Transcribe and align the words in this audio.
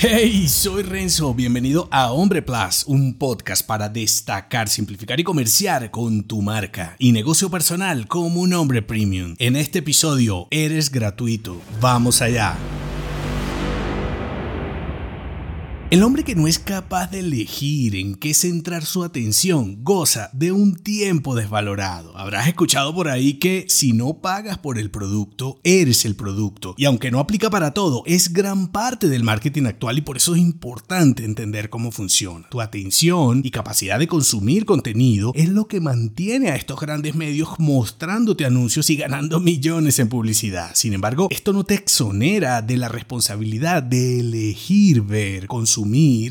Hey, 0.00 0.46
soy 0.46 0.84
Renzo, 0.84 1.34
bienvenido 1.34 1.88
a 1.90 2.12
Hombre 2.12 2.40
Plus, 2.40 2.84
un 2.86 3.14
podcast 3.18 3.66
para 3.66 3.88
destacar, 3.88 4.68
simplificar 4.68 5.18
y 5.18 5.24
comerciar 5.24 5.90
con 5.90 6.22
tu 6.22 6.40
marca 6.40 6.94
y 7.00 7.10
negocio 7.10 7.50
personal 7.50 8.06
como 8.06 8.40
un 8.42 8.52
hombre 8.52 8.80
premium. 8.80 9.34
En 9.40 9.56
este 9.56 9.80
episodio, 9.80 10.46
eres 10.52 10.92
gratuito. 10.92 11.60
Vamos 11.80 12.22
allá. 12.22 12.56
El 15.90 16.02
hombre 16.02 16.22
que 16.22 16.34
no 16.34 16.46
es 16.46 16.58
capaz 16.58 17.10
de 17.10 17.20
elegir 17.20 17.96
en 17.96 18.14
qué 18.14 18.34
centrar 18.34 18.84
su 18.84 19.04
atención 19.04 19.82
goza 19.82 20.28
de 20.34 20.52
un 20.52 20.76
tiempo 20.76 21.34
desvalorado. 21.34 22.14
Habrás 22.18 22.46
escuchado 22.46 22.94
por 22.94 23.08
ahí 23.08 23.38
que 23.38 23.64
si 23.68 23.94
no 23.94 24.20
pagas 24.20 24.58
por 24.58 24.78
el 24.78 24.90
producto, 24.90 25.60
eres 25.64 26.04
el 26.04 26.14
producto. 26.14 26.74
Y 26.76 26.84
aunque 26.84 27.10
no 27.10 27.20
aplica 27.20 27.48
para 27.48 27.72
todo, 27.72 28.02
es 28.04 28.34
gran 28.34 28.68
parte 28.68 29.08
del 29.08 29.24
marketing 29.24 29.64
actual 29.64 29.96
y 29.96 30.02
por 30.02 30.18
eso 30.18 30.34
es 30.34 30.42
importante 30.42 31.24
entender 31.24 31.70
cómo 31.70 31.90
funciona. 31.90 32.46
Tu 32.50 32.60
atención 32.60 33.40
y 33.42 33.50
capacidad 33.50 33.98
de 33.98 34.08
consumir 34.08 34.66
contenido 34.66 35.32
es 35.34 35.48
lo 35.48 35.68
que 35.68 35.80
mantiene 35.80 36.50
a 36.50 36.56
estos 36.56 36.78
grandes 36.78 37.14
medios 37.14 37.48
mostrándote 37.56 38.44
anuncios 38.44 38.90
y 38.90 38.96
ganando 38.96 39.40
millones 39.40 39.98
en 40.00 40.10
publicidad. 40.10 40.72
Sin 40.74 40.92
embargo, 40.92 41.28
esto 41.30 41.54
no 41.54 41.64
te 41.64 41.76
exonera 41.76 42.60
de 42.60 42.76
la 42.76 42.88
responsabilidad 42.88 43.82
de 43.82 44.20
elegir 44.20 45.00
ver, 45.00 45.46
consumir 45.46 45.77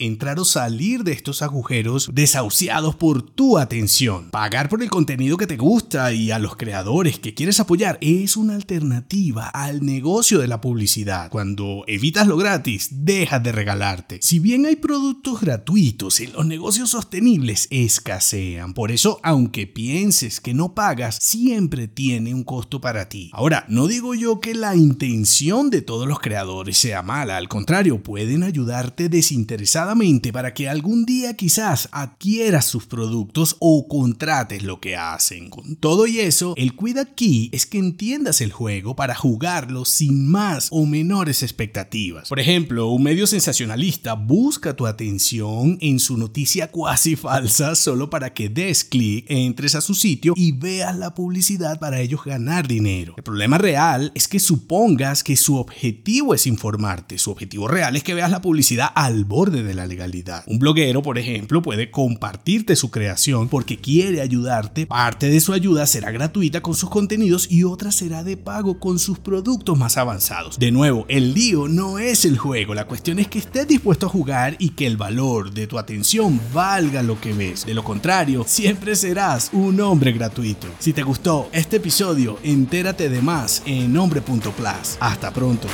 entrar 0.00 0.38
o 0.38 0.44
salir 0.44 1.02
de 1.02 1.12
estos 1.12 1.40
agujeros 1.42 2.10
desahuciados 2.12 2.94
por 2.96 3.22
tu 3.22 3.58
atención. 3.58 4.30
Pagar 4.30 4.68
por 4.68 4.82
el 4.82 4.90
contenido 4.90 5.36
que 5.36 5.46
te 5.46 5.56
gusta 5.56 6.12
y 6.12 6.30
a 6.30 6.38
los 6.38 6.56
creadores 6.56 7.18
que 7.18 7.32
quieres 7.32 7.58
apoyar 7.58 7.96
es 8.00 8.36
una 8.36 8.54
alternativa 8.54 9.48
al 9.48 9.84
negocio 9.84 10.40
de 10.40 10.48
la 10.48 10.60
publicidad. 10.60 11.30
Cuando 11.30 11.84
evitas 11.86 12.26
lo 12.26 12.36
gratis, 12.36 12.88
dejas 12.90 13.42
de 13.42 13.52
regalarte. 13.52 14.18
Si 14.22 14.38
bien 14.38 14.66
hay 14.66 14.76
productos 14.76 15.40
gratuitos, 15.40 16.20
en 16.20 16.32
los 16.32 16.44
negocios 16.44 16.90
sostenibles 16.90 17.66
escasean. 17.70 18.74
Por 18.74 18.90
eso, 18.90 19.20
aunque 19.22 19.66
pienses 19.66 20.40
que 20.40 20.54
no 20.54 20.74
pagas, 20.74 21.18
siempre 21.20 21.88
tiene 21.88 22.34
un 22.34 22.44
costo 22.44 22.80
para 22.80 23.08
ti. 23.08 23.30
Ahora, 23.32 23.64
no 23.68 23.86
digo 23.86 24.14
yo 24.14 24.40
que 24.40 24.54
la 24.54 24.76
intención 24.76 25.70
de 25.70 25.82
todos 25.82 26.06
los 26.06 26.20
creadores 26.20 26.76
sea 26.76 27.02
mala, 27.02 27.36
al 27.36 27.48
contrario, 27.48 28.02
pueden 28.02 28.42
ayudarte 28.42 29.08
de 29.08 29.22
interesadamente 29.32 30.32
para 30.32 30.54
que 30.54 30.68
algún 30.68 31.04
día 31.04 31.34
quizás 31.34 31.88
adquieras 31.92 32.64
sus 32.64 32.86
productos 32.86 33.56
o 33.58 33.88
contrates 33.88 34.62
lo 34.62 34.80
que 34.80 34.96
hacen. 34.96 35.50
Con 35.50 35.76
todo 35.76 36.06
y 36.06 36.20
eso, 36.20 36.54
el 36.56 36.74
cuida 36.74 37.02
aquí 37.02 37.50
es 37.52 37.66
que 37.66 37.78
entiendas 37.78 38.40
el 38.40 38.52
juego 38.52 38.96
para 38.96 39.14
jugarlo 39.14 39.84
sin 39.84 40.28
más 40.28 40.68
o 40.70 40.86
menores 40.86 41.42
expectativas. 41.42 42.28
Por 42.28 42.40
ejemplo, 42.40 42.88
un 42.88 43.02
medio 43.02 43.26
sensacionalista 43.26 44.14
busca 44.14 44.74
tu 44.74 44.86
atención 44.86 45.78
en 45.80 45.98
su 45.98 46.16
noticia 46.16 46.70
cuasi 46.70 47.16
falsa 47.16 47.74
solo 47.74 48.10
para 48.10 48.32
que 48.32 48.48
des 48.48 48.84
clic, 48.84 49.26
entres 49.28 49.74
a 49.74 49.80
su 49.80 49.94
sitio 49.94 50.34
y 50.36 50.52
veas 50.52 50.96
la 50.96 51.14
publicidad 51.14 51.78
para 51.78 52.00
ellos 52.00 52.24
ganar 52.24 52.66
dinero. 52.66 53.14
El 53.16 53.22
problema 53.22 53.58
real 53.58 54.12
es 54.14 54.28
que 54.28 54.40
supongas 54.40 55.22
que 55.24 55.36
su 55.36 55.56
objetivo 55.56 56.34
es 56.34 56.46
informarte. 56.46 57.18
Su 57.18 57.30
objetivo 57.30 57.68
real 57.68 57.96
es 57.96 58.02
que 58.02 58.14
veas 58.14 58.30
la 58.30 58.40
publicidad 58.40 58.90
al 59.20 59.26
borde 59.26 59.62
de 59.62 59.74
la 59.74 59.86
legalidad. 59.86 60.44
Un 60.46 60.58
bloguero, 60.58 61.02
por 61.02 61.18
ejemplo, 61.18 61.60
puede 61.60 61.90
compartirte 61.90 62.74
su 62.74 62.90
creación 62.90 63.48
porque 63.48 63.76
quiere 63.76 64.22
ayudarte. 64.22 64.86
Parte 64.86 65.28
de 65.28 65.40
su 65.40 65.52
ayuda 65.52 65.86
será 65.86 66.10
gratuita 66.10 66.62
con 66.62 66.74
sus 66.74 66.88
contenidos 66.88 67.50
y 67.50 67.64
otra 67.64 67.92
será 67.92 68.24
de 68.24 68.38
pago 68.38 68.80
con 68.80 68.98
sus 68.98 69.18
productos 69.18 69.76
más 69.76 69.98
avanzados. 69.98 70.58
De 70.58 70.72
nuevo, 70.72 71.04
el 71.08 71.34
lío 71.34 71.68
no 71.68 71.98
es 71.98 72.24
el 72.24 72.38
juego, 72.38 72.74
la 72.74 72.86
cuestión 72.86 73.18
es 73.18 73.28
que 73.28 73.40
estés 73.40 73.68
dispuesto 73.68 74.06
a 74.06 74.08
jugar 74.08 74.56
y 74.58 74.70
que 74.70 74.86
el 74.86 74.96
valor 74.96 75.52
de 75.52 75.66
tu 75.66 75.78
atención 75.78 76.40
valga 76.54 77.02
lo 77.02 77.20
que 77.20 77.34
ves. 77.34 77.66
De 77.66 77.74
lo 77.74 77.84
contrario, 77.84 78.44
siempre 78.46 78.96
serás 78.96 79.50
un 79.52 79.80
hombre 79.82 80.12
gratuito. 80.12 80.66
Si 80.78 80.94
te 80.94 81.02
gustó 81.02 81.50
este 81.52 81.76
episodio, 81.76 82.38
entérate 82.42 83.10
de 83.10 83.20
más 83.20 83.62
en 83.66 83.94
hombre.plus. 83.98 84.96
Hasta 84.98 85.30
pronto. 85.30 85.68